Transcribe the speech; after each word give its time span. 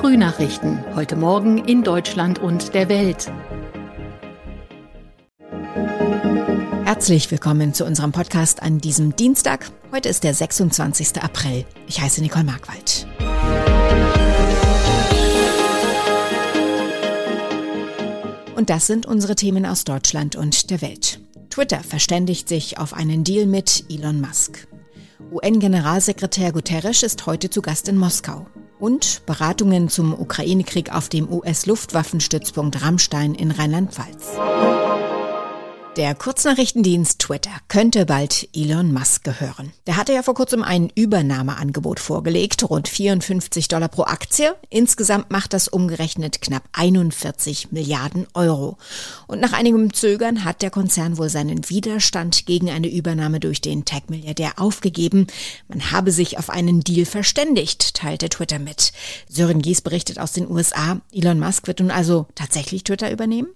Frühnachrichten. 0.00 0.82
Heute 0.96 1.14
Morgen 1.14 1.58
in 1.58 1.82
Deutschland 1.82 2.38
und 2.38 2.72
der 2.72 2.88
Welt. 2.88 3.30
Herzlich 6.86 7.30
willkommen 7.30 7.74
zu 7.74 7.84
unserem 7.84 8.10
Podcast 8.10 8.62
an 8.62 8.78
diesem 8.78 9.14
Dienstag. 9.14 9.70
Heute 9.92 10.08
ist 10.08 10.24
der 10.24 10.32
26. 10.32 11.22
April. 11.22 11.66
Ich 11.86 12.00
heiße 12.00 12.22
Nicole 12.22 12.44
Markwald. 12.44 13.06
Und 18.56 18.70
das 18.70 18.86
sind 18.86 19.04
unsere 19.04 19.36
Themen 19.36 19.66
aus 19.66 19.84
Deutschland 19.84 20.34
und 20.34 20.70
der 20.70 20.80
Welt. 20.80 21.20
Twitter 21.50 21.80
verständigt 21.80 22.48
sich 22.48 22.78
auf 22.78 22.94
einen 22.94 23.22
Deal 23.22 23.44
mit 23.44 23.84
Elon 23.90 24.22
Musk. 24.22 24.66
UN-Generalsekretär 25.30 26.52
Guterres 26.52 27.02
ist 27.02 27.26
heute 27.26 27.50
zu 27.50 27.62
Gast 27.62 27.88
in 27.88 27.96
Moskau. 27.96 28.46
Und 28.78 29.22
Beratungen 29.26 29.88
zum 29.88 30.12
Ukraine-Krieg 30.18 30.92
auf 30.92 31.08
dem 31.08 31.30
US-Luftwaffenstützpunkt 31.30 32.82
Rammstein 32.82 33.34
in 33.34 33.50
Rheinland-Pfalz. 33.50 34.79
Der 35.96 36.14
Kurznachrichtendienst 36.14 37.18
Twitter 37.18 37.50
könnte 37.66 38.06
bald 38.06 38.48
Elon 38.54 38.92
Musk 38.92 39.24
gehören. 39.24 39.72
Der 39.88 39.96
hatte 39.96 40.12
ja 40.12 40.22
vor 40.22 40.34
kurzem 40.34 40.62
ein 40.62 40.88
Übernahmeangebot 40.94 41.98
vorgelegt, 41.98 42.70
rund 42.70 42.86
54 42.86 43.66
Dollar 43.66 43.88
pro 43.88 44.04
Aktie. 44.04 44.54
Insgesamt 44.68 45.32
macht 45.32 45.52
das 45.52 45.66
umgerechnet 45.66 46.40
knapp 46.40 46.62
41 46.74 47.72
Milliarden 47.72 48.28
Euro. 48.34 48.78
Und 49.26 49.40
nach 49.40 49.52
einigem 49.52 49.92
Zögern 49.92 50.44
hat 50.44 50.62
der 50.62 50.70
Konzern 50.70 51.18
wohl 51.18 51.28
seinen 51.28 51.68
Widerstand 51.68 52.46
gegen 52.46 52.70
eine 52.70 52.88
Übernahme 52.88 53.40
durch 53.40 53.60
den 53.60 53.84
Tech-Milliardär 53.84 54.52
aufgegeben. 54.58 55.26
Man 55.66 55.90
habe 55.90 56.12
sich 56.12 56.38
auf 56.38 56.50
einen 56.50 56.82
Deal 56.82 57.04
verständigt, 57.04 57.94
teilte 57.94 58.28
Twitter 58.28 58.60
mit. 58.60 58.92
Sören 59.28 59.60
Gies 59.60 59.80
berichtet 59.80 60.20
aus 60.20 60.30
den 60.30 60.48
USA. 60.48 61.00
Elon 61.12 61.40
Musk 61.40 61.66
wird 61.66 61.80
nun 61.80 61.90
also 61.90 62.28
tatsächlich 62.36 62.84
Twitter 62.84 63.10
übernehmen? 63.10 63.48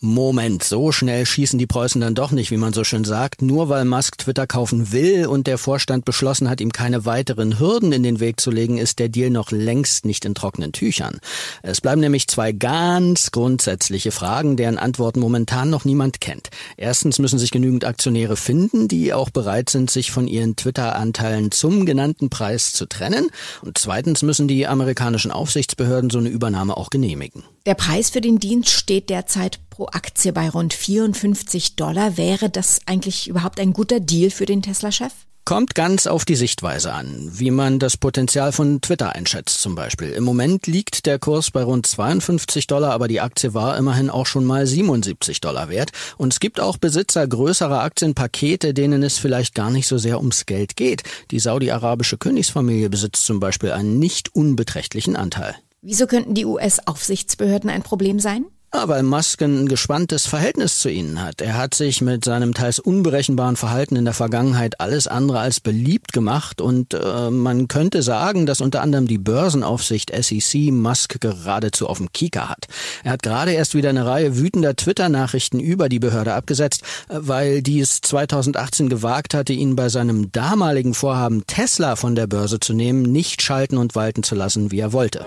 Moment, 0.00 0.64
so 0.64 0.92
schnell 0.92 1.26
schießen 1.26 1.58
die 1.58 1.66
Preußen 1.66 2.00
dann 2.00 2.14
doch 2.14 2.30
nicht, 2.30 2.50
wie 2.50 2.56
man 2.56 2.72
so 2.72 2.84
schön 2.84 3.04
sagt. 3.04 3.42
Nur 3.42 3.68
weil 3.68 3.84
Musk 3.84 4.18
Twitter 4.18 4.46
kaufen 4.46 4.92
will 4.92 5.26
und 5.26 5.46
der 5.46 5.58
Vorstand 5.58 6.04
beschlossen 6.04 6.48
hat, 6.48 6.60
ihm 6.60 6.72
keine 6.72 7.04
weiteren 7.04 7.58
Hürden 7.58 7.92
in 7.92 8.02
den 8.02 8.20
Weg 8.20 8.40
zu 8.40 8.50
legen, 8.50 8.78
ist 8.78 8.98
der 8.98 9.08
Deal 9.08 9.30
noch 9.30 9.50
längst 9.50 10.04
nicht 10.04 10.24
in 10.24 10.34
trockenen 10.34 10.72
Tüchern. 10.72 11.18
Es 11.62 11.80
bleiben 11.80 12.00
nämlich 12.00 12.28
zwei 12.28 12.52
ganz 12.52 13.30
grundsätzliche 13.30 14.10
Fragen, 14.10 14.56
deren 14.56 14.78
Antworten 14.78 15.20
momentan 15.20 15.70
noch 15.70 15.84
niemand 15.84 16.20
kennt. 16.20 16.48
Erstens 16.76 17.18
müssen 17.18 17.38
sich 17.38 17.50
genügend 17.50 17.84
Aktionäre 17.84 18.36
finden, 18.36 18.88
die 18.88 19.12
auch 19.12 19.30
bereit 19.30 19.70
sind, 19.70 19.90
sich 19.90 20.10
von 20.10 20.26
ihren 20.28 20.56
Twitter-Anteilen 20.56 21.50
zum 21.50 21.86
genannten 21.86 22.30
Preis 22.30 22.72
zu 22.72 22.86
trennen. 22.86 23.30
Und 23.62 23.78
zweitens 23.78 24.22
müssen 24.22 24.48
die 24.48 24.66
amerikanischen 24.66 25.30
Aufsichtsbehörden 25.30 26.10
so 26.10 26.18
eine 26.18 26.28
Übernahme 26.28 26.76
auch 26.76 26.90
genehmigen. 26.90 27.44
Der 27.68 27.74
Preis 27.74 28.08
für 28.08 28.22
den 28.22 28.38
Dienst 28.38 28.70
steht 28.70 29.10
derzeit 29.10 29.60
pro 29.68 29.88
Aktie 29.88 30.32
bei 30.32 30.48
rund 30.48 30.72
54 30.72 31.76
Dollar. 31.76 32.16
Wäre 32.16 32.48
das 32.48 32.80
eigentlich 32.86 33.28
überhaupt 33.28 33.60
ein 33.60 33.74
guter 33.74 34.00
Deal 34.00 34.30
für 34.30 34.46
den 34.46 34.62
Tesla-Chef? 34.62 35.12
Kommt 35.44 35.74
ganz 35.74 36.06
auf 36.06 36.24
die 36.24 36.34
Sichtweise 36.34 36.94
an, 36.94 37.28
wie 37.30 37.50
man 37.50 37.78
das 37.78 37.98
Potenzial 37.98 38.52
von 38.52 38.80
Twitter 38.80 39.14
einschätzt 39.14 39.60
zum 39.60 39.74
Beispiel. 39.74 40.12
Im 40.12 40.24
Moment 40.24 40.66
liegt 40.66 41.04
der 41.04 41.18
Kurs 41.18 41.50
bei 41.50 41.62
rund 41.62 41.86
52 41.86 42.68
Dollar, 42.68 42.92
aber 42.92 43.06
die 43.06 43.20
Aktie 43.20 43.52
war 43.52 43.76
immerhin 43.76 44.08
auch 44.08 44.24
schon 44.24 44.46
mal 44.46 44.66
77 44.66 45.42
Dollar 45.42 45.68
wert. 45.68 45.90
Und 46.16 46.32
es 46.32 46.40
gibt 46.40 46.60
auch 46.60 46.78
Besitzer 46.78 47.28
größerer 47.28 47.82
Aktienpakete, 47.82 48.72
denen 48.72 49.02
es 49.02 49.18
vielleicht 49.18 49.54
gar 49.54 49.70
nicht 49.70 49.88
so 49.88 49.98
sehr 49.98 50.16
ums 50.20 50.46
Geld 50.46 50.74
geht. 50.74 51.02
Die 51.32 51.38
saudi-arabische 51.38 52.16
Königsfamilie 52.16 52.88
besitzt 52.88 53.26
zum 53.26 53.40
Beispiel 53.40 53.72
einen 53.72 53.98
nicht 53.98 54.34
unbeträchtlichen 54.34 55.16
Anteil. 55.16 55.54
Wieso 55.80 56.06
könnten 56.06 56.34
die 56.34 56.44
US-Aufsichtsbehörden 56.44 57.70
ein 57.70 57.82
Problem 57.82 58.18
sein? 58.18 58.46
Weil 58.70 59.02
Musk 59.02 59.42
ein 59.42 59.66
gespanntes 59.66 60.26
Verhältnis 60.26 60.78
zu 60.78 60.90
ihnen 60.90 61.22
hat. 61.22 61.40
Er 61.40 61.56
hat 61.56 61.74
sich 61.74 62.02
mit 62.02 62.24
seinem 62.24 62.52
teils 62.52 62.78
unberechenbaren 62.78 63.56
Verhalten 63.56 63.96
in 63.96 64.04
der 64.04 64.14
Vergangenheit 64.14 64.78
alles 64.78 65.06
andere 65.06 65.40
als 65.40 65.60
beliebt 65.60 66.12
gemacht 66.12 66.60
und 66.60 66.92
äh, 66.92 67.30
man 67.30 67.66
könnte 67.68 68.02
sagen, 68.02 68.44
dass 68.44 68.60
unter 68.60 68.82
anderem 68.82 69.06
die 69.08 69.18
Börsenaufsicht 69.18 70.12
SEC 70.14 70.70
Musk 70.70 71.20
geradezu 71.20 71.88
auf 71.88 71.96
dem 71.96 72.12
Kieker 72.12 72.48
hat. 72.48 72.66
Er 73.04 73.12
hat 73.12 73.22
gerade 73.22 73.52
erst 73.52 73.74
wieder 73.74 73.88
eine 73.88 74.06
Reihe 74.06 74.36
wütender 74.36 74.76
Twitter-Nachrichten 74.76 75.60
über 75.60 75.88
die 75.88 75.98
Behörde 75.98 76.34
abgesetzt, 76.34 76.82
äh, 77.08 77.14
weil 77.20 77.62
die 77.62 77.80
es 77.80 78.02
2018 78.02 78.90
gewagt 78.90 79.32
hatte, 79.32 79.54
ihn 79.54 79.76
bei 79.76 79.88
seinem 79.88 80.30
damaligen 80.30 80.94
Vorhaben 80.94 81.46
Tesla 81.46 81.96
von 81.96 82.14
der 82.14 82.26
Börse 82.26 82.60
zu 82.60 82.74
nehmen, 82.74 83.02
nicht 83.02 83.40
schalten 83.40 83.78
und 83.78 83.94
walten 83.94 84.22
zu 84.22 84.34
lassen, 84.34 84.70
wie 84.70 84.80
er 84.80 84.92
wollte. 84.92 85.26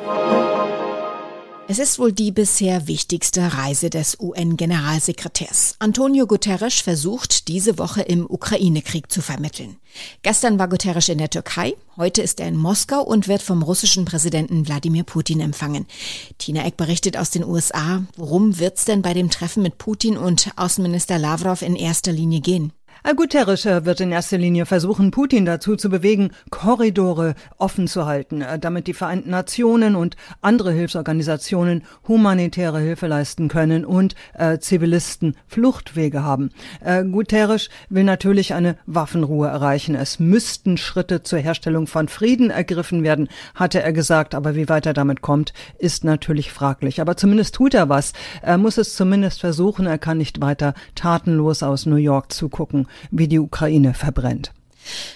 Es 1.71 1.79
ist 1.79 1.99
wohl 1.99 2.11
die 2.11 2.33
bisher 2.33 2.89
wichtigste 2.89 3.53
Reise 3.53 3.89
des 3.89 4.17
UN-Generalsekretärs. 4.19 5.77
Antonio 5.79 6.27
Guterres 6.27 6.81
versucht, 6.81 7.47
diese 7.47 7.77
Woche 7.77 8.01
im 8.01 8.29
Ukraine-Krieg 8.29 9.09
zu 9.09 9.21
vermitteln. 9.21 9.77
Gestern 10.21 10.59
war 10.59 10.67
Guterres 10.67 11.07
in 11.07 11.17
der 11.17 11.29
Türkei, 11.29 11.75
heute 11.95 12.23
ist 12.23 12.41
er 12.41 12.49
in 12.49 12.57
Moskau 12.57 13.01
und 13.01 13.29
wird 13.29 13.41
vom 13.41 13.63
russischen 13.63 14.03
Präsidenten 14.03 14.67
Wladimir 14.67 15.03
Putin 15.03 15.39
empfangen. 15.39 15.85
Tina 16.39 16.65
Eck 16.65 16.75
berichtet 16.75 17.15
aus 17.15 17.29
den 17.29 17.45
USA. 17.45 18.03
Worum 18.17 18.59
wird's 18.59 18.83
denn 18.83 19.01
bei 19.01 19.13
dem 19.13 19.29
Treffen 19.29 19.63
mit 19.63 19.77
Putin 19.77 20.17
und 20.17 20.49
Außenminister 20.57 21.19
Lavrov 21.19 21.61
in 21.61 21.77
erster 21.77 22.11
Linie 22.11 22.41
gehen? 22.41 22.73
Guterres 23.15 23.65
wird 23.65 23.99
in 23.99 24.11
erster 24.11 24.37
Linie 24.37 24.65
versuchen, 24.65 25.11
Putin 25.11 25.45
dazu 25.45 25.75
zu 25.75 25.89
bewegen, 25.89 26.31
Korridore 26.49 27.33
offen 27.57 27.87
zu 27.87 28.05
halten, 28.05 28.41
äh, 28.41 28.59
damit 28.59 28.87
die 28.87 28.93
Vereinten 28.93 29.31
Nationen 29.31 29.95
und 29.95 30.15
andere 30.41 30.71
Hilfsorganisationen 30.71 31.83
humanitäre 32.07 32.79
Hilfe 32.79 33.07
leisten 33.07 33.47
können 33.47 33.85
und 33.85 34.15
äh, 34.35 34.59
Zivilisten 34.59 35.35
Fluchtwege 35.47 36.23
haben. 36.23 36.51
Äh, 36.79 37.03
Guterres 37.03 37.69
will 37.89 38.03
natürlich 38.03 38.53
eine 38.53 38.77
Waffenruhe 38.85 39.47
erreichen. 39.47 39.95
Es 39.95 40.19
müssten 40.19 40.77
Schritte 40.77 41.23
zur 41.23 41.39
Herstellung 41.39 41.87
von 41.87 42.07
Frieden 42.07 42.49
ergriffen 42.49 43.03
werden, 43.03 43.29
hatte 43.55 43.81
er 43.81 43.93
gesagt. 43.93 44.35
Aber 44.35 44.55
wie 44.55 44.69
weit 44.69 44.85
er 44.85 44.93
damit 44.93 45.21
kommt, 45.21 45.53
ist 45.79 46.03
natürlich 46.03 46.51
fraglich. 46.51 47.01
Aber 47.01 47.17
zumindest 47.17 47.55
tut 47.55 47.73
er 47.73 47.89
was. 47.89 48.13
Er 48.41 48.57
muss 48.57 48.77
es 48.77 48.95
zumindest 48.95 49.41
versuchen. 49.41 49.85
Er 49.87 49.97
kann 49.97 50.19
nicht 50.19 50.39
weiter 50.39 50.75
tatenlos 50.95 51.63
aus 51.63 51.85
New 51.85 51.95
York 51.95 52.31
zugucken 52.31 52.87
wie 53.09 53.27
die 53.27 53.39
Ukraine 53.39 53.93
verbrennt. 53.93 54.51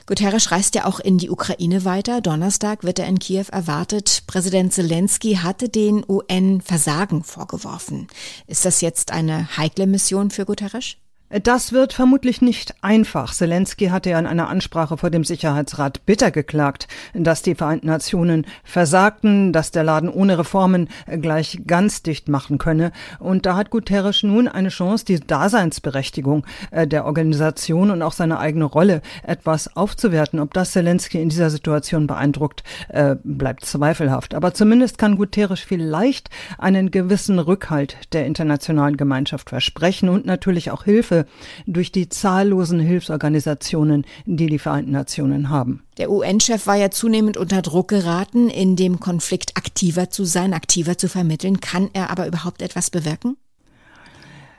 Guterres 0.06 0.52
reist 0.52 0.76
ja 0.76 0.86
auch 0.86 1.00
in 1.00 1.18
die 1.18 1.30
Ukraine 1.30 1.86
weiter. 1.86 2.22
Donnerstag 2.22 2.84
wird 2.84 3.00
er 3.00 3.08
in 3.08 3.20
Kiew 3.20 3.46
erwartet. 3.52 4.24
Präsident 4.28 4.74
Zelensky 4.74 5.36
hatte 5.36 5.70
den 5.70 6.06
UN 6.08 6.62
Versagen 6.62 7.24
vorgeworfen. 7.24 8.08
Ist 8.48 8.66
das 8.66 8.82
jetzt 8.82 9.12
eine 9.12 9.58
heikle 9.58 9.88
Mission 9.88 10.30
für 10.30 10.46
Guterres? 10.46 10.98
Das 11.30 11.74
wird 11.74 11.92
vermutlich 11.92 12.44
nicht 12.44 12.76
einfach. 12.82 13.34
Zelensky 13.34 13.88
hatte 13.88 14.12
ja 14.12 14.20
in 14.20 14.28
einer 14.28 14.48
Ansprache 14.48 14.96
vor 14.96 15.10
dem 15.10 15.24
Sicherheitsrat 15.24 16.06
bitter 16.06 16.30
geklagt, 16.30 16.88
dass 17.16 17.42
die 17.42 17.56
Vereinten 17.56 17.88
Nationen 17.88 18.46
versagten, 18.64 19.52
dass 19.52 19.72
der 19.72 19.84
Laden 19.84 20.10
ohne 20.10 20.38
Reformen 20.38 20.88
gleich 21.08 21.62
ganz 21.66 22.04
dicht 22.04 22.30
machen 22.30 22.60
könne. 22.60 22.92
Und 23.18 23.48
da 23.48 23.56
hat 23.56 23.72
Guterres 23.72 24.22
nun 24.22 24.48
eine 24.48 24.70
Chance, 24.70 25.04
die 25.06 25.20
Daseinsberechtigung 25.20 26.46
äh, 26.70 26.86
der 26.86 27.06
Organisation 27.06 27.90
und 27.90 28.04
auch 28.04 28.14
seine 28.14 28.38
eigene 28.38 28.66
Rolle 28.66 29.02
etwas 29.24 29.76
aufzuwerten. 29.76 30.40
Ob 30.40 30.54
das 30.54 30.74
Zelensky 30.74 31.20
in 31.20 31.30
dieser 31.30 31.50
Situation 31.50 32.06
beeindruckt, 32.06 32.64
äh, 32.90 33.16
bleibt 33.24 33.66
zweifelhaft. 33.66 34.36
Aber 34.36 34.54
zumindest 34.54 35.00
kann 35.00 35.18
Guterres 35.18 35.60
vielleicht 35.60 36.30
einen 36.60 36.92
gewissen 36.92 37.40
Rückhalt 37.40 37.98
der 38.14 38.28
internationalen 38.28 38.96
Gemeinschaft 38.96 39.50
versprechen 39.50 40.08
und 40.08 40.28
natürlich 40.28 40.70
auch 40.70 40.84
Hilfe 40.84 41.25
Durch 41.66 41.92
die 41.92 42.10
zahllosen 42.10 42.80
Hilfsorganisationen, 42.80 44.06
die 44.26 44.48
die 44.48 44.60
Vereinten 44.60 44.92
Nationen 44.92 45.50
haben. 45.50 45.84
Der 45.98 46.12
UN-Chef 46.12 46.68
war 46.68 46.76
ja 46.76 46.92
zunehmend 46.92 47.38
unter 47.38 47.62
Druck 47.62 47.88
geraten, 47.88 48.50
in 48.50 48.76
dem 48.76 49.00
Konflikt 49.00 49.56
aktiver 49.56 50.10
zu 50.10 50.26
sein, 50.26 50.54
aktiver 50.54 50.98
zu 50.98 51.08
vermitteln. 51.08 51.62
Kann 51.62 51.90
er 51.94 52.10
aber 52.10 52.28
überhaupt 52.28 52.62
etwas 52.62 52.90
bewirken? 52.90 53.38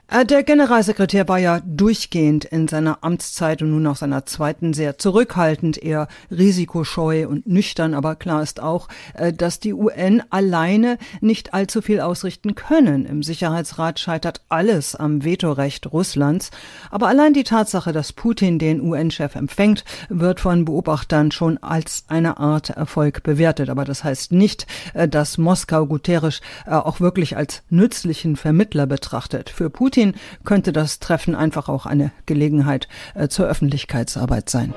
Äh, 0.08 0.25
der 0.25 0.44
Generalsekretär 0.44 1.26
war 1.26 1.38
ja 1.38 1.61
durchgehend 1.67 2.44
in 2.44 2.69
seiner 2.69 2.99
Amtszeit 3.03 3.61
und 3.61 3.70
nun 3.70 3.87
auch 3.88 3.97
seiner 3.97 4.25
zweiten 4.25 4.73
sehr 4.73 4.99
zurückhaltend, 4.99 5.82
eher 5.82 6.06
risikoscheu 6.31 7.26
und 7.26 7.49
nüchtern. 7.49 7.93
Aber 7.93 8.14
klar 8.14 8.43
ist 8.43 8.61
auch, 8.61 8.88
äh, 9.14 9.32
dass 9.32 9.58
die 9.58 9.75
UN 9.75 10.23
alleine 10.31 10.99
nicht 11.20 11.55
allzu 11.55 11.82
viel 11.82 12.00
ausrichten 12.00 12.55
können. 12.55 13.05
Im 13.05 13.25
Sicherheitsrat 13.25 13.99
scheitert 13.99 14.43
alles 14.49 14.94
am 14.94 15.25
Vetorecht 15.25 15.93
Russlands. 15.93 16.52
Aber 16.93 17.09
allein 17.09 17.32
die 17.32 17.44
Tatsache, 17.44 17.93
dass 17.93 18.12
Putin 18.12 18.61
den 18.61 18.81
UN-Chef 18.81 19.35
empfängt, 19.35 19.85
wird 20.09 20.38
von 20.38 20.64
Beobachtern 20.64 21.32
schon 21.32 21.59
als 21.59 22.05
eine 22.06 22.38
Art 22.38 22.70
Erfolg 22.70 23.25
bewertet. 23.25 23.70
Aber 23.70 23.85
das 23.85 24.05
heißt 24.05 24.31
nicht, 24.31 24.69
äh, 24.94 25.09
dass 25.09 25.37
Moskau 25.37 25.87
Guterres 25.87 26.41
auch 26.67 27.00
wirklich 27.00 27.37
als 27.37 27.62
nützlichen 27.70 28.37
Vermittler 28.37 28.87
betrachtet. 28.87 29.50
Für 29.50 29.70
Putin 29.70 29.96
Putin 29.97 30.15
könnte 30.45 30.75
das 30.75 30.99
Treffen 30.99 31.35
einfach 31.35 31.71
auch 31.71 31.87
eine 31.87 32.13
Gelegenheit 32.27 32.87
äh, 33.15 33.29
zur 33.29 33.47
Öffentlichkeitsarbeit 33.47 34.51
sein. 34.51 34.75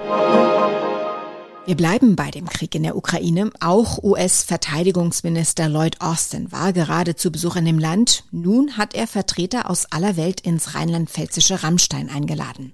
Wir 1.66 1.76
bleiben 1.76 2.16
bei 2.16 2.32
dem 2.32 2.48
Krieg 2.48 2.74
in 2.74 2.84
der 2.84 2.96
Ukraine. 2.96 3.52
Auch 3.60 4.02
US-Verteidigungsminister 4.02 5.68
Lloyd 5.68 6.00
Austin 6.00 6.54
war 6.54 6.72
gerade 6.72 7.18
zu 7.18 7.34
Besuch 7.34 7.58
in 7.58 7.66
dem 7.66 7.80
Land. 7.80 8.24
Nun 8.32 8.78
hat 8.78 8.96
er 8.96 9.08
Vertreter 9.08 9.70
aus 9.70 9.88
aller 9.92 10.16
Welt 10.16 10.40
ins 10.40 10.74
rheinland-pfälzische 10.74 11.64
Rammstein 11.64 12.10
eingeladen. 12.10 12.74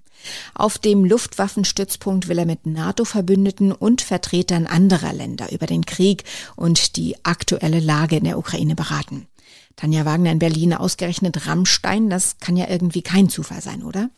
Auf 0.53 0.77
dem 0.77 1.03
Luftwaffenstützpunkt 1.03 2.27
will 2.27 2.37
er 2.37 2.45
mit 2.45 2.67
NATO-Verbündeten 2.67 3.71
und 3.71 4.03
Vertretern 4.03 4.67
anderer 4.67 5.13
Länder 5.13 5.51
über 5.51 5.65
den 5.65 5.83
Krieg 5.87 6.25
und 6.55 6.95
die 6.95 7.15
aktuelle 7.25 7.79
Lage 7.79 8.17
in 8.17 8.25
der 8.25 8.37
Ukraine 8.37 8.75
beraten. 8.75 9.25
Tanja 9.75 10.05
Wagner 10.05 10.31
in 10.31 10.39
Berlin 10.39 10.73
ausgerechnet 10.73 11.47
Rammstein, 11.47 12.09
das 12.09 12.37
kann 12.39 12.55
ja 12.55 12.67
irgendwie 12.69 13.01
kein 13.01 13.29
Zufall 13.29 13.61
sein, 13.61 13.83
oder? 13.83 14.09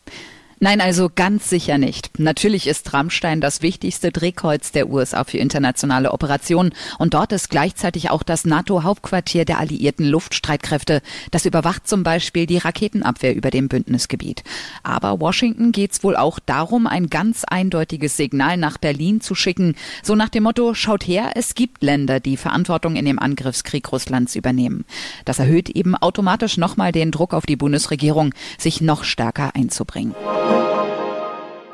Nein, 0.60 0.80
also 0.80 1.08
ganz 1.14 1.48
sicher 1.48 1.78
nicht. 1.78 2.18
Natürlich 2.18 2.66
ist 2.66 2.92
Rammstein 2.92 3.40
das 3.40 3.62
wichtigste 3.62 4.10
Drehkreuz 4.10 4.72
der 4.72 4.90
USA 4.90 5.22
für 5.22 5.38
internationale 5.38 6.10
Operationen 6.10 6.74
und 6.98 7.14
dort 7.14 7.30
ist 7.32 7.48
gleichzeitig 7.48 8.10
auch 8.10 8.24
das 8.24 8.44
NATO-Hauptquartier 8.44 9.44
der 9.44 9.60
alliierten 9.60 10.04
Luftstreitkräfte. 10.04 11.00
Das 11.30 11.46
überwacht 11.46 11.86
zum 11.86 12.02
Beispiel 12.02 12.46
die 12.46 12.58
Raketenabwehr 12.58 13.36
über 13.36 13.50
dem 13.50 13.68
Bündnisgebiet. 13.68 14.42
Aber 14.82 15.20
Washington 15.20 15.70
geht 15.70 15.92
es 15.92 16.02
wohl 16.02 16.16
auch 16.16 16.40
darum, 16.40 16.88
ein 16.88 17.08
ganz 17.08 17.44
eindeutiges 17.44 18.16
Signal 18.16 18.56
nach 18.56 18.78
Berlin 18.78 19.20
zu 19.20 19.36
schicken. 19.36 19.76
So 20.02 20.16
nach 20.16 20.28
dem 20.28 20.42
Motto, 20.42 20.74
schaut 20.74 21.06
her, 21.06 21.32
es 21.36 21.54
gibt 21.54 21.84
Länder, 21.84 22.18
die 22.18 22.36
Verantwortung 22.36 22.96
in 22.96 23.04
dem 23.04 23.20
Angriffskrieg 23.20 23.92
Russlands 23.92 24.34
übernehmen. 24.34 24.84
Das 25.24 25.38
erhöht 25.38 25.68
eben 25.68 25.94
automatisch 25.94 26.56
nochmal 26.56 26.90
den 26.90 27.12
Druck 27.12 27.32
auf 27.32 27.46
die 27.46 27.56
Bundesregierung, 27.56 28.34
sich 28.58 28.80
noch 28.80 29.04
stärker 29.04 29.54
einzubringen. 29.54 30.16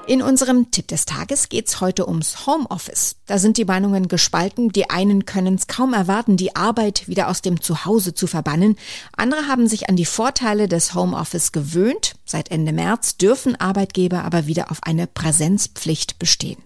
In 0.07 0.21
unserem 0.21 0.71
Tipp 0.71 0.89
des 0.89 1.07
Tages 1.07 1.49
geht's 1.49 1.81
heute 1.81 2.07
ums 2.07 2.47
Homeoffice. 2.47 3.17
Da 3.25 3.39
sind 3.39 3.57
die 3.57 3.65
Meinungen 3.65 4.07
gespalten. 4.07 4.69
Die 4.69 4.91
einen 4.91 5.25
können 5.25 5.55
es 5.55 5.67
kaum 5.67 5.95
erwarten, 5.95 6.37
die 6.37 6.55
Arbeit 6.55 7.09
wieder 7.09 7.29
aus 7.29 7.41
dem 7.41 7.63
Zuhause 7.63 8.13
zu 8.13 8.27
verbannen. 8.27 8.77
Andere 9.17 9.49
haben 9.49 9.67
sich 9.67 9.89
an 9.89 9.97
die 9.97 10.05
Vorteile 10.05 10.69
des 10.69 10.95
Homeoffice 10.95 11.53
gewöhnt. 11.53 12.17
Seit 12.27 12.51
Ende 12.51 12.73
März 12.73 13.17
dürfen 13.17 13.59
Arbeitgeber 13.59 14.25
aber 14.25 14.47
wieder 14.47 14.71
auf 14.71 14.83
eine 14.83 15.07
Präsenzpflicht 15.07 16.19
bestehen. 16.19 16.63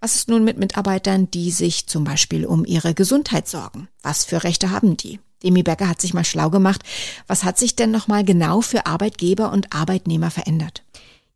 Was 0.00 0.14
ist 0.14 0.28
nun 0.28 0.44
mit 0.44 0.56
Mitarbeitern, 0.56 1.30
die 1.30 1.50
sich 1.50 1.88
zum 1.88 2.04
Beispiel 2.04 2.46
um 2.46 2.64
ihre 2.64 2.94
Gesundheit 2.94 3.48
sorgen? 3.48 3.88
Was 4.02 4.24
für 4.24 4.44
Rechte 4.44 4.70
haben 4.70 4.96
die? 4.96 5.18
Demi 5.42 5.64
Becker 5.64 5.88
hat 5.88 6.00
sich 6.00 6.14
mal 6.14 6.24
schlau 6.24 6.50
gemacht. 6.50 6.82
Was 7.26 7.42
hat 7.42 7.58
sich 7.58 7.74
denn 7.74 7.90
nochmal 7.90 8.24
genau 8.24 8.60
für 8.60 8.86
Arbeitgeber 8.86 9.50
und 9.50 9.74
Arbeitnehmer 9.74 10.30
verändert? 10.30 10.84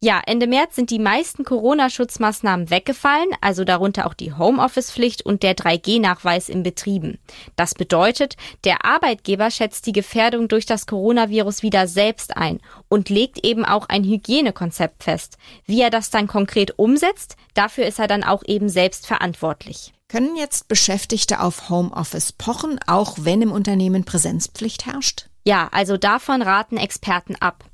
Ja, 0.05 0.21
Ende 0.27 0.47
März 0.47 0.77
sind 0.77 0.91
die 0.91 0.99
meisten 0.99 1.45
Corona-Schutzmaßnahmen 1.45 2.69
weggefallen, 2.69 3.31
also 3.41 3.65
darunter 3.65 4.07
auch 4.07 4.13
die 4.13 4.35
Homeoffice-Pflicht 4.35 5.25
und 5.25 5.43
der 5.43 5.57
3G-Nachweis 5.57 6.51
in 6.51 6.63
Betrieben. 6.63 7.19
Das 7.57 7.75
bedeutet, 7.75 8.37
der 8.65 8.85
Arbeitgeber 8.85 9.51
schätzt 9.51 9.87
die 9.87 9.93
Gefährdung 9.93 10.49
durch 10.49 10.67
das 10.67 10.87
Coronavirus 10.87 11.63
wieder 11.63 11.87
selbst 11.87 12.37
ein 12.37 12.61
und 12.91 13.09
legt 13.09 13.47
eben 13.47 13.65
auch 13.65 13.89
ein 13.89 14.05
Hygienekonzept 14.05 15.05
fest. 15.05 15.39
Wie 15.65 15.81
er 15.81 15.89
das 15.89 16.11
dann 16.11 16.27
konkret 16.27 16.79
umsetzt, 16.79 17.37
dafür 17.55 17.87
ist 17.87 17.99
er 17.99 18.07
dann 18.07 18.25
auch 18.25 18.43
eben 18.45 18.69
selbst 18.69 19.07
verantwortlich. 19.07 19.95
Können 20.09 20.37
jetzt 20.37 20.69
Beschäftigte 20.69 21.41
auf 21.41 21.71
Homeoffice 21.71 22.33
pochen, 22.33 22.79
auch 22.87 23.17
wenn 23.21 23.41
im 23.41 23.53
Unternehmen 23.53 24.05
Präsenzpflicht 24.05 24.85
herrscht? 24.85 25.31
Ja, 25.47 25.71
also 25.73 25.97
davon 25.97 26.43
raten 26.43 26.77
Experten 26.77 27.37
ab. 27.37 27.65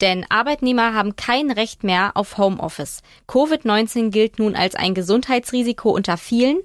Denn 0.00 0.26
Arbeitnehmer 0.28 0.92
haben 0.92 1.16
kein 1.16 1.50
Recht 1.50 1.82
mehr 1.82 2.12
auf 2.14 2.36
Homeoffice. 2.36 3.02
Covid-19 3.28 4.10
gilt 4.10 4.38
nun 4.38 4.54
als 4.54 4.74
ein 4.74 4.94
Gesundheitsrisiko 4.94 5.90
unter 5.90 6.16
vielen. 6.16 6.58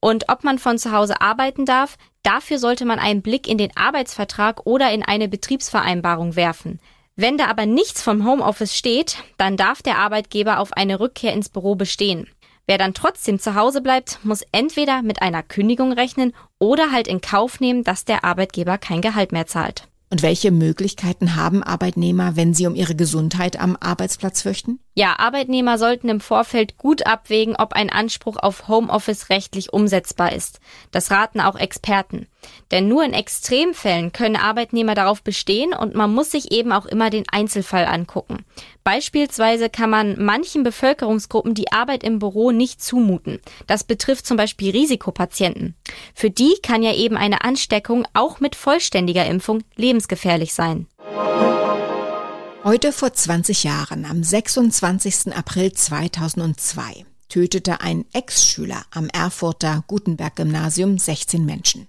Und 0.00 0.30
ob 0.30 0.44
man 0.44 0.58
von 0.58 0.78
zu 0.78 0.92
Hause 0.92 1.20
arbeiten 1.20 1.66
darf, 1.66 1.98
dafür 2.22 2.58
sollte 2.58 2.86
man 2.86 2.98
einen 2.98 3.20
Blick 3.20 3.46
in 3.46 3.58
den 3.58 3.76
Arbeitsvertrag 3.76 4.64
oder 4.64 4.90
in 4.92 5.02
eine 5.02 5.28
Betriebsvereinbarung 5.28 6.36
werfen. 6.36 6.80
Wenn 7.16 7.36
da 7.36 7.48
aber 7.48 7.66
nichts 7.66 8.02
vom 8.02 8.24
Homeoffice 8.26 8.74
steht, 8.74 9.18
dann 9.36 9.58
darf 9.58 9.82
der 9.82 9.98
Arbeitgeber 9.98 10.58
auf 10.58 10.72
eine 10.72 11.00
Rückkehr 11.00 11.34
ins 11.34 11.50
Büro 11.50 11.74
bestehen. 11.74 12.30
Wer 12.66 12.78
dann 12.78 12.94
trotzdem 12.94 13.38
zu 13.38 13.56
Hause 13.56 13.82
bleibt, 13.82 14.24
muss 14.24 14.42
entweder 14.52 15.02
mit 15.02 15.20
einer 15.20 15.42
Kündigung 15.42 15.92
rechnen 15.92 16.32
oder 16.58 16.92
halt 16.92 17.08
in 17.08 17.20
Kauf 17.20 17.60
nehmen, 17.60 17.84
dass 17.84 18.06
der 18.06 18.24
Arbeitgeber 18.24 18.78
kein 18.78 19.02
Gehalt 19.02 19.32
mehr 19.32 19.46
zahlt. 19.46 19.88
Und 20.12 20.22
welche 20.22 20.50
Möglichkeiten 20.50 21.36
haben 21.36 21.62
Arbeitnehmer, 21.62 22.34
wenn 22.34 22.52
sie 22.52 22.66
um 22.66 22.74
ihre 22.74 22.96
Gesundheit 22.96 23.60
am 23.60 23.76
Arbeitsplatz 23.78 24.42
fürchten? 24.42 24.80
Ja, 24.94 25.20
Arbeitnehmer 25.20 25.78
sollten 25.78 26.08
im 26.08 26.20
Vorfeld 26.20 26.76
gut 26.76 27.06
abwägen, 27.06 27.54
ob 27.54 27.74
ein 27.74 27.90
Anspruch 27.90 28.36
auf 28.36 28.66
Homeoffice 28.66 29.30
rechtlich 29.30 29.72
umsetzbar 29.72 30.32
ist. 30.32 30.58
Das 30.90 31.12
raten 31.12 31.40
auch 31.40 31.54
Experten. 31.54 32.26
Denn 32.70 32.88
nur 32.88 33.04
in 33.04 33.12
Extremfällen 33.12 34.12
können 34.12 34.36
Arbeitnehmer 34.36 34.94
darauf 34.94 35.22
bestehen 35.22 35.72
und 35.72 35.94
man 35.94 36.14
muss 36.14 36.30
sich 36.30 36.52
eben 36.52 36.72
auch 36.72 36.86
immer 36.86 37.10
den 37.10 37.24
Einzelfall 37.30 37.86
angucken. 37.86 38.44
Beispielsweise 38.84 39.68
kann 39.68 39.90
man 39.90 40.22
manchen 40.22 40.62
Bevölkerungsgruppen 40.62 41.54
die 41.54 41.72
Arbeit 41.72 42.02
im 42.02 42.18
Büro 42.18 42.50
nicht 42.50 42.82
zumuten. 42.82 43.40
Das 43.66 43.84
betrifft 43.84 44.26
zum 44.26 44.36
Beispiel 44.36 44.70
Risikopatienten. 44.70 45.74
Für 46.14 46.30
die 46.30 46.54
kann 46.62 46.82
ja 46.82 46.94
eben 46.94 47.16
eine 47.16 47.42
Ansteckung 47.44 48.06
auch 48.14 48.40
mit 48.40 48.54
vollständiger 48.54 49.26
Impfung 49.26 49.62
lebensgefährlich 49.76 50.54
sein. 50.54 50.86
Heute 52.62 52.92
vor 52.92 53.12
20 53.12 53.64
Jahren, 53.64 54.04
am 54.04 54.22
26. 54.22 55.34
April 55.34 55.72
2002, 55.72 57.06
tötete 57.30 57.80
ein 57.80 58.04
Ex-Schüler 58.12 58.84
am 58.90 59.08
Erfurter 59.08 59.82
Gutenberg-Gymnasium 59.86 60.98
16 60.98 61.44
Menschen. 61.44 61.88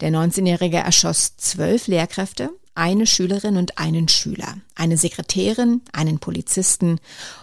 Der 0.00 0.10
19-Jährige 0.10 0.78
erschoss 0.78 1.36
zwölf 1.36 1.86
Lehrkräfte, 1.86 2.50
eine 2.74 3.06
Schülerin 3.06 3.56
und 3.56 3.78
einen 3.78 4.08
Schüler, 4.08 4.56
eine 4.74 4.96
Sekretärin, 4.96 5.82
einen 5.92 6.18
Polizisten 6.18 6.98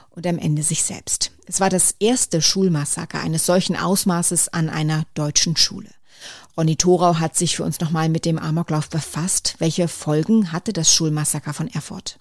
und 0.10 0.26
am 0.26 0.40
Ende 0.40 0.64
sich 0.64 0.84
selbst. 0.84 1.32
Es 1.46 1.60
war 1.60 1.70
das 1.70 1.96
erste 2.00 2.42
Schulmassaker 2.42 3.22
eines 3.22 3.46
solchen 3.46 3.76
Ausmaßes 3.76 4.50
an 4.50 4.70
einer 4.70 5.04
deutschen 5.14 5.56
Schule. 5.56 5.90
Ronny 6.58 6.76
Thorau 6.76 7.20
hat 7.20 7.36
sich 7.36 7.56
für 7.56 7.64
uns 7.64 7.80
nochmal 7.80 8.10
mit 8.10 8.26
dem 8.26 8.40
Amoklauf 8.40 8.90
befasst. 8.90 9.56
Welche 9.60 9.88
Folgen 9.88 10.52
hatte 10.52 10.74
das 10.74 10.92
Schulmassaker 10.92 11.54
von 11.54 11.68
Erfurt? 11.68 12.20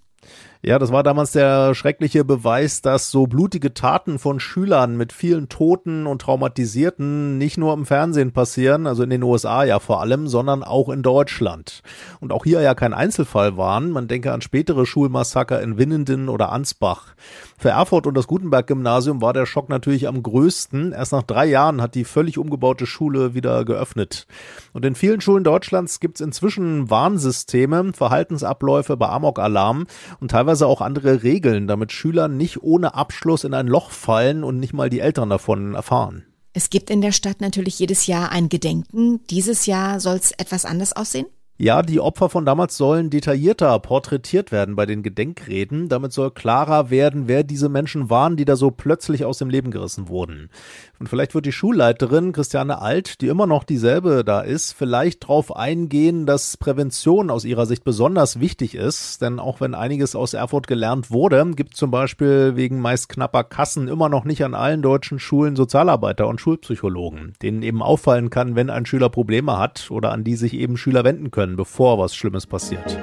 Ja, 0.62 0.78
das 0.78 0.90
war 0.90 1.02
damals 1.02 1.32
der 1.32 1.74
schreckliche 1.74 2.24
Beweis, 2.24 2.80
dass 2.82 3.10
so 3.10 3.26
blutige 3.26 3.74
Taten 3.74 4.18
von 4.18 4.40
Schülern 4.40 4.96
mit 4.96 5.12
vielen 5.12 5.48
Toten 5.48 6.06
und 6.06 6.22
Traumatisierten 6.22 7.38
nicht 7.38 7.58
nur 7.58 7.74
im 7.74 7.86
Fernsehen 7.86 8.32
passieren, 8.32 8.86
also 8.86 9.02
in 9.02 9.10
den 9.10 9.22
USA 9.22 9.64
ja 9.64 9.78
vor 9.78 10.00
allem, 10.00 10.28
sondern 10.28 10.64
auch 10.64 10.88
in 10.88 11.02
Deutschland. 11.02 11.82
Und 12.20 12.32
auch 12.32 12.44
hier 12.44 12.60
ja 12.62 12.74
kein 12.74 12.94
Einzelfall 12.94 13.56
waren. 13.56 13.90
Man 13.90 14.08
denke 14.08 14.32
an 14.32 14.40
spätere 14.40 14.86
Schulmassaker 14.86 15.60
in 15.60 15.78
Winnenden 15.78 16.28
oder 16.28 16.50
Ansbach. 16.52 17.14
Für 17.58 17.70
Erfurt 17.70 18.06
und 18.06 18.14
das 18.14 18.26
Gutenberg-Gymnasium 18.26 19.22
war 19.22 19.32
der 19.32 19.46
Schock 19.46 19.68
natürlich 19.68 20.08
am 20.08 20.22
größten. 20.22 20.92
Erst 20.92 21.12
nach 21.12 21.22
drei 21.22 21.46
Jahren 21.46 21.80
hat 21.80 21.94
die 21.94 22.04
völlig 22.04 22.38
umgebaute 22.38 22.86
Schule 22.86 23.34
wieder 23.34 23.64
geöffnet. 23.64 24.26
Und 24.72 24.84
in 24.84 24.94
vielen 24.94 25.20
Schulen 25.20 25.44
Deutschlands 25.44 26.00
gibt 26.00 26.16
es 26.16 26.26
inzwischen 26.26 26.90
Warnsysteme, 26.90 27.92
Verhaltensabläufe 27.92 28.96
bei 28.96 29.08
Amok-Alarm 29.08 29.86
und 30.20 30.32
teilweise 30.46 30.68
auch 30.68 30.80
andere 30.80 31.24
Regeln, 31.24 31.66
damit 31.66 31.90
Schüler 31.90 32.28
nicht 32.28 32.62
ohne 32.62 32.94
Abschluss 32.94 33.42
in 33.42 33.52
ein 33.52 33.66
Loch 33.66 33.90
fallen 33.90 34.44
und 34.44 34.60
nicht 34.60 34.72
mal 34.72 34.88
die 34.88 35.00
Eltern 35.00 35.28
davon 35.28 35.74
erfahren. 35.74 36.24
Es 36.52 36.70
gibt 36.70 36.88
in 36.88 37.00
der 37.00 37.10
Stadt 37.10 37.40
natürlich 37.40 37.80
jedes 37.80 38.06
Jahr 38.06 38.30
ein 38.30 38.48
Gedenken. 38.48 39.20
Dieses 39.28 39.66
Jahr 39.66 39.98
soll 39.98 40.14
es 40.14 40.30
etwas 40.30 40.64
anders 40.64 40.94
aussehen? 40.94 41.26
Ja, 41.58 41.80
die 41.80 42.00
Opfer 42.00 42.28
von 42.28 42.44
damals 42.44 42.76
sollen 42.76 43.08
detaillierter 43.08 43.78
porträtiert 43.78 44.52
werden 44.52 44.76
bei 44.76 44.84
den 44.84 45.02
Gedenkreden. 45.02 45.88
Damit 45.88 46.12
soll 46.12 46.30
klarer 46.30 46.90
werden, 46.90 47.28
wer 47.28 47.44
diese 47.44 47.70
Menschen 47.70 48.10
waren, 48.10 48.36
die 48.36 48.44
da 48.44 48.56
so 48.56 48.70
plötzlich 48.70 49.24
aus 49.24 49.38
dem 49.38 49.48
Leben 49.48 49.70
gerissen 49.70 50.08
wurden. 50.08 50.50
Und 50.98 51.08
vielleicht 51.08 51.34
wird 51.34 51.46
die 51.46 51.52
Schulleiterin 51.52 52.32
Christiane 52.32 52.82
Alt, 52.82 53.22
die 53.22 53.28
immer 53.28 53.46
noch 53.46 53.64
dieselbe 53.64 54.22
da 54.22 54.42
ist, 54.42 54.74
vielleicht 54.74 55.24
darauf 55.24 55.56
eingehen, 55.56 56.26
dass 56.26 56.58
Prävention 56.58 57.30
aus 57.30 57.46
ihrer 57.46 57.64
Sicht 57.64 57.84
besonders 57.84 58.38
wichtig 58.38 58.74
ist. 58.74 59.22
Denn 59.22 59.38
auch 59.38 59.58
wenn 59.58 59.74
einiges 59.74 60.14
aus 60.14 60.34
Erfurt 60.34 60.66
gelernt 60.66 61.10
wurde, 61.10 61.52
gibt 61.56 61.74
zum 61.74 61.90
Beispiel 61.90 62.56
wegen 62.56 62.80
meist 62.80 63.08
knapper 63.08 63.44
Kassen 63.44 63.88
immer 63.88 64.10
noch 64.10 64.24
nicht 64.24 64.44
an 64.44 64.52
allen 64.52 64.82
deutschen 64.82 65.18
Schulen 65.18 65.56
Sozialarbeiter 65.56 66.28
und 66.28 66.38
Schulpsychologen, 66.38 67.32
denen 67.40 67.62
eben 67.62 67.82
auffallen 67.82 68.28
kann, 68.28 68.56
wenn 68.56 68.68
ein 68.68 68.84
Schüler 68.84 69.08
Probleme 69.08 69.56
hat 69.56 69.90
oder 69.90 70.12
an 70.12 70.22
die 70.22 70.36
sich 70.36 70.52
eben 70.52 70.76
Schüler 70.76 71.02
wenden 71.02 71.30
können 71.30 71.45
können, 71.46 71.56
bevor 71.56 71.98
was 71.98 72.14
Schlimmes 72.14 72.46
passiert. 72.46 72.98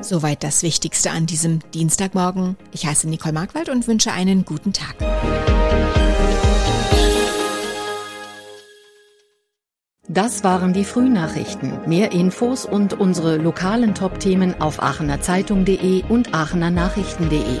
Soweit 0.00 0.42
das 0.42 0.62
Wichtigste 0.62 1.10
an 1.10 1.26
diesem 1.26 1.60
Dienstagmorgen. 1.74 2.56
Ich 2.72 2.86
heiße 2.86 3.08
Nicole 3.08 3.34
Markwald 3.34 3.68
und 3.68 3.86
wünsche 3.88 4.12
einen 4.12 4.44
guten 4.44 4.72
Tag. 4.72 4.96
Das 10.08 10.44
waren 10.44 10.72
die 10.72 10.84
Frühnachrichten. 10.84 11.80
Mehr 11.86 12.12
Infos 12.12 12.64
und 12.64 12.94
unsere 12.94 13.36
lokalen 13.38 13.94
Top-Themen 13.94 14.60
auf 14.60 14.80
aachenerzeitung.de 14.80 16.04
und 16.08 16.32
aachenernachrichten.de. 16.32 17.60